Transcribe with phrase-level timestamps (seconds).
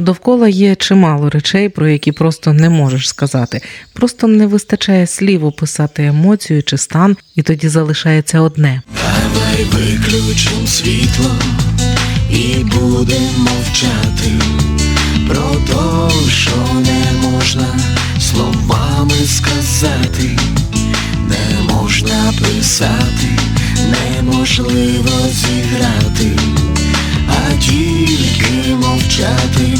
[0.00, 3.60] Довкола є чимало речей, про які просто не можеш сказати.
[3.92, 8.82] Просто не вистачає слів описати емоцію чи стан, і тоді залишається одне.
[8.94, 11.30] Давай виключим світло
[12.30, 14.30] і будемо мовчати
[15.28, 17.66] про те, що не можна
[18.20, 20.38] словами сказати,
[21.28, 23.28] не можна писати,
[23.90, 26.30] неможливо зіграти,
[27.48, 29.78] а тільки мовчати,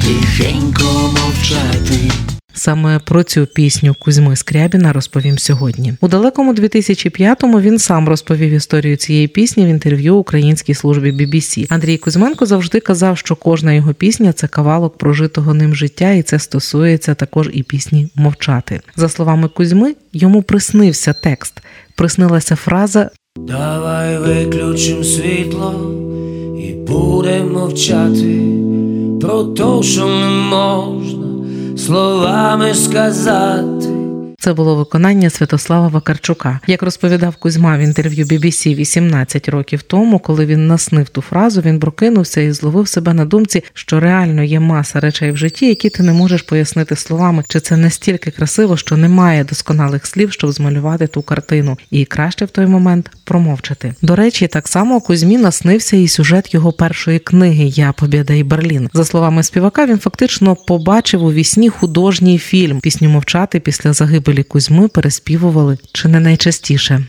[0.00, 2.12] тихенько мовчати.
[2.54, 5.94] Саме про цю пісню Кузьми Скрябіна розповім сьогодні.
[6.00, 11.66] У далекому 2005-му він сам розповів історію цієї пісні в інтерв'ю українській службі BBC.
[11.68, 16.38] Андрій Кузьменко завжди казав, що кожна його пісня це кавалок прожитого ним життя, і це
[16.38, 18.80] стосується також і пісні мовчати.
[18.96, 21.62] За словами Кузьми, йому приснився текст,
[21.96, 25.94] приснилася фраза Давай виключим світло
[26.92, 28.42] і будемо мовчати
[29.20, 31.26] про те, що не можна
[31.76, 33.91] словами сказати.
[34.42, 36.60] Це було виконання Святослава Вакарчука.
[36.66, 41.80] Як розповідав Кузьма в інтерв'ю BBC 18 років тому, коли він наснив ту фразу, він
[41.80, 46.02] прокинувся і зловив себе на думці, що реально є маса речей в житті, які ти
[46.02, 51.22] не можеш пояснити словами, чи це настільки красиво, що немає досконалих слів, щоб змалювати ту
[51.22, 53.94] картину, і краще в той момент промовчати.
[54.02, 58.90] До речі, так само Кузьмі наснився і сюжет його першої книги Я Побєда і Берлін.
[58.92, 64.88] За словами співака, він фактично побачив у вісні художній фільм пісню мовчати після загибелі Кузьми
[64.88, 67.04] переспівували чи не найчастіше.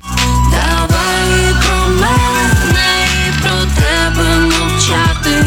[0.52, 5.46] Давай про мене і про тебе мовчати,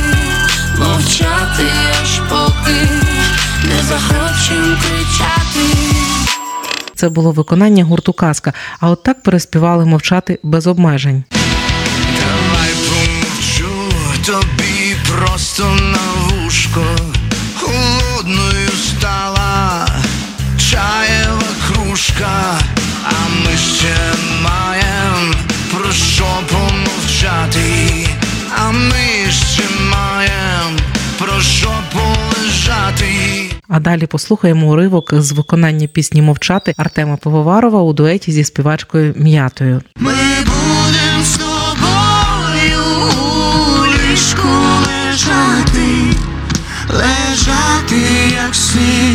[0.79, 1.67] мовчати
[2.03, 2.89] аж поки
[3.69, 5.77] не захочем кричати.
[6.95, 8.53] Це було виконання гурту казка.
[8.81, 11.25] А от так переспівали мовчати без обмежень.
[12.21, 13.97] Давай промовчу
[14.27, 16.85] тобі просто на вушко
[22.17, 22.59] кружка,
[23.05, 23.97] а ми ще
[24.43, 25.35] маєм
[25.71, 28.09] про що помовчати,
[28.59, 30.79] а ми ще маєм
[31.19, 33.51] про що полежати.
[33.69, 39.83] А далі послухаємо уривок з виконання пісні Мовчати Артема Пивоварова у дуеті зі співачкою М'ятою.
[39.99, 40.13] Ми
[40.45, 42.83] будем з тобою
[43.21, 44.49] у ліжку
[44.87, 46.17] лежати,
[46.93, 48.03] лежати,
[48.45, 49.06] як сніг,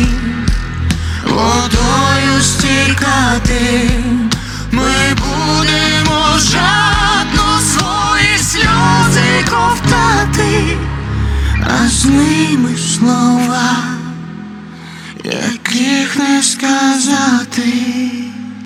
[12.02, 13.76] з ними слова,
[15.24, 18.21] яких не сказати.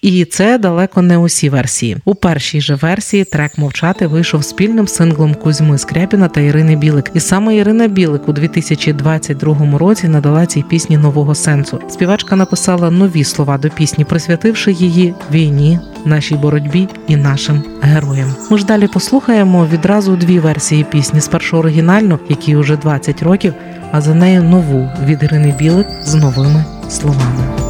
[0.06, 1.96] І це далеко не усі версії.
[2.04, 7.10] У першій же версії трек мовчати вийшов спільним синглом Кузьми Скрябіна та Ірини Білик.
[7.14, 11.78] І саме Ірина Білик у 2022 році надала цій пісні нового сенсу.
[11.88, 18.34] Співачка написала нові слова до пісні, присвятивши її війні, нашій боротьбі і нашим героям.
[18.50, 23.54] Ми ж далі послухаємо відразу дві версії пісні: спершу оригінальну, якій уже 20 років,
[23.92, 27.65] а за нею нову від Ірини Білик з новими словами.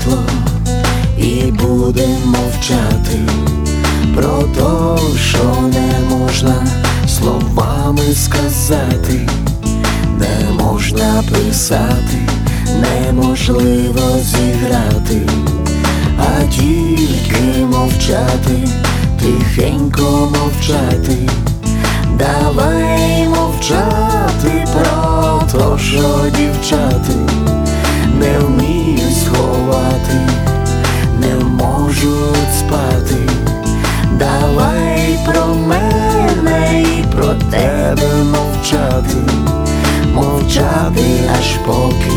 [0.00, 0.18] Світло
[1.18, 3.18] і будемо мовчати
[4.14, 6.66] про те, що не можна
[7.08, 9.28] словами сказати,
[10.18, 12.18] не можна писати,
[12.80, 15.20] неможливо зіграти,
[16.18, 18.68] а тільки мовчати,
[19.20, 21.49] тихенько мовчати.
[32.04, 33.16] Можуть спати.
[34.18, 39.16] Давай про мене і про тебе мовчати,
[40.14, 41.04] мовчати
[41.38, 42.12] аж поки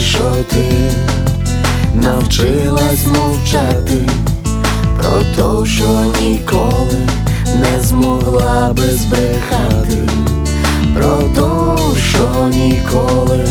[0.00, 0.64] що ти
[1.94, 4.08] навчилась мовчати
[4.96, 5.88] про те, що
[6.22, 6.98] ніколи
[7.60, 9.98] не змогла би збрехати,
[10.94, 13.48] про те, що ніколи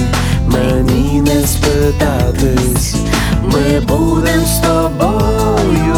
[0.47, 2.95] мені не спитатись,
[3.43, 5.95] ми будем з тобою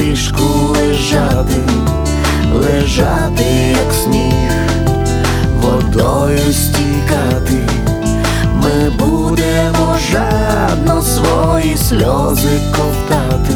[0.00, 0.44] ліжку
[0.76, 1.62] лежати,
[2.54, 3.39] лежати,
[12.00, 13.54] сльози ковтати,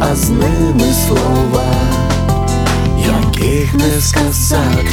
[0.00, 1.64] а з ними слова,
[2.96, 4.88] яких не сказати.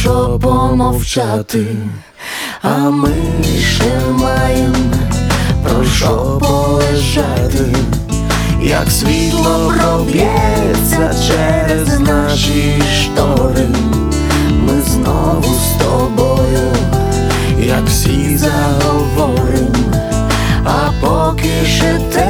[0.00, 1.66] Що помовчати,
[2.62, 3.14] а ми
[3.60, 4.74] ще маєм
[5.62, 7.76] про що полежати.
[8.62, 13.68] Як світло проб'ється через наші штори,
[14.66, 16.72] ми знову з тобою,
[17.58, 19.74] як всі заговорим,
[20.64, 22.25] а поки ще темно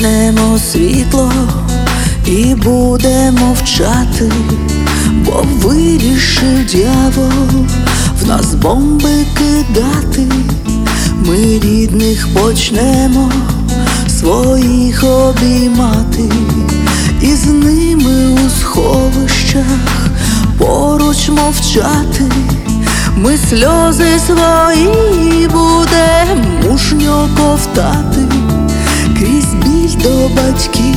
[0.00, 1.32] вимкнемо світло
[2.26, 4.32] і будемо мовчати,
[5.24, 7.66] бо вирішив дьявол
[8.22, 10.26] в нас бомби кидати.
[11.26, 13.32] Ми рідних почнемо
[14.08, 16.32] своїх обіймати,
[17.22, 20.08] і з ними у сховищах
[20.58, 22.24] поруч мовчати.
[23.16, 28.49] Ми сльози свої будем мужньо ковтати
[29.20, 30.96] крізь біль до батьків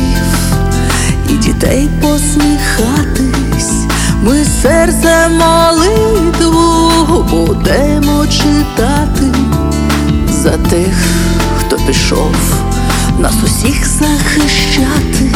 [1.29, 3.73] і дітей посміхатись.
[4.23, 9.25] Ми серце молитву будемо читати
[10.29, 10.95] за тих,
[11.59, 12.35] хто пішов
[13.19, 15.35] нас усіх захищати.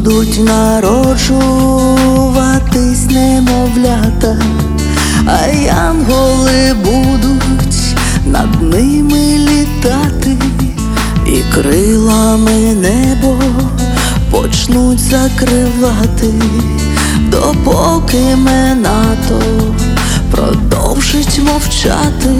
[0.00, 4.36] Будуть народжуватись немовлята,
[5.26, 10.36] а янголи будуть над ними літати,
[11.26, 13.38] і крилами небо
[14.30, 16.34] почнуть закривати,
[17.28, 19.42] допоки менато
[20.30, 22.30] продовжить мовчати.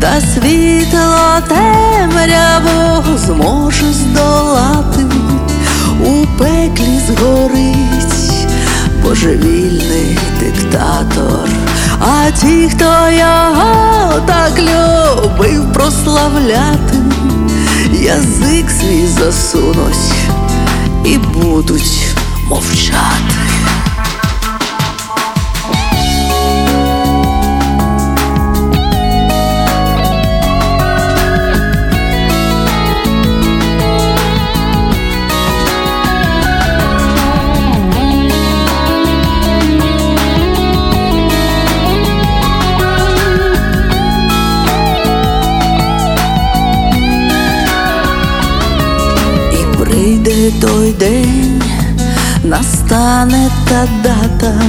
[0.00, 5.19] Та світло темряву зможе здолати,
[6.04, 8.46] у пеклі згорить
[9.02, 11.48] божевільний диктатор,
[12.00, 16.96] а ті, хто його так любив прославляти,
[17.92, 20.12] язик свій засунуть
[21.04, 22.06] і будуть
[22.48, 23.34] мовчати.
[52.90, 54.62] Настане та дата,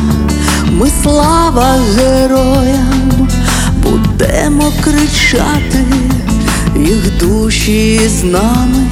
[0.71, 3.27] ми слава героям
[3.83, 5.85] будемо кричати,
[6.75, 8.87] їх душі з нами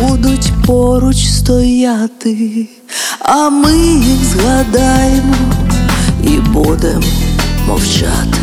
[0.00, 2.66] будуть поруч стояти,
[3.20, 5.34] а ми їх згадаємо
[6.24, 7.02] і будемо
[7.66, 8.42] мовчати.